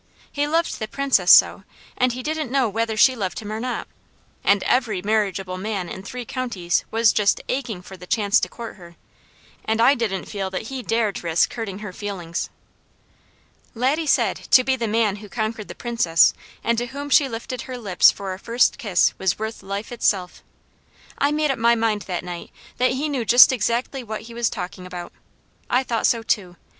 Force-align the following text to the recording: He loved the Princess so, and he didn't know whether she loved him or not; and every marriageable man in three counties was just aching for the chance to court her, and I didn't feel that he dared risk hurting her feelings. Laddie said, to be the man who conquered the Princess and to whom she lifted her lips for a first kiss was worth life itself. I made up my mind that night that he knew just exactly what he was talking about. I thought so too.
He 0.31 0.47
loved 0.47 0.79
the 0.79 0.87
Princess 0.87 1.29
so, 1.29 1.63
and 1.95 2.11
he 2.13 2.23
didn't 2.23 2.49
know 2.51 2.67
whether 2.67 2.97
she 2.97 3.15
loved 3.15 3.37
him 3.37 3.51
or 3.51 3.59
not; 3.59 3.87
and 4.43 4.63
every 4.63 5.03
marriageable 5.03 5.59
man 5.59 5.87
in 5.87 6.01
three 6.01 6.25
counties 6.25 6.83
was 6.89 7.13
just 7.13 7.39
aching 7.47 7.83
for 7.83 7.95
the 7.95 8.07
chance 8.07 8.39
to 8.39 8.49
court 8.49 8.77
her, 8.77 8.95
and 9.63 9.79
I 9.79 9.93
didn't 9.93 10.25
feel 10.25 10.49
that 10.49 10.69
he 10.73 10.81
dared 10.81 11.23
risk 11.23 11.53
hurting 11.53 11.79
her 11.85 11.93
feelings. 11.93 12.49
Laddie 13.75 14.07
said, 14.07 14.37
to 14.49 14.63
be 14.63 14.75
the 14.75 14.87
man 14.87 15.17
who 15.17 15.29
conquered 15.29 15.67
the 15.67 15.75
Princess 15.75 16.33
and 16.63 16.79
to 16.79 16.87
whom 16.87 17.11
she 17.11 17.29
lifted 17.29 17.69
her 17.69 17.77
lips 17.77 18.09
for 18.09 18.33
a 18.33 18.39
first 18.39 18.79
kiss 18.79 19.13
was 19.19 19.37
worth 19.37 19.61
life 19.61 19.91
itself. 19.91 20.41
I 21.19 21.31
made 21.31 21.51
up 21.51 21.59
my 21.59 21.75
mind 21.75 22.01
that 22.07 22.23
night 22.23 22.49
that 22.79 22.93
he 22.93 23.07
knew 23.07 23.23
just 23.23 23.51
exactly 23.51 24.01
what 24.03 24.21
he 24.21 24.33
was 24.33 24.49
talking 24.49 24.87
about. 24.87 25.13
I 25.69 25.83
thought 25.83 26.07
so 26.07 26.23
too. 26.23 26.55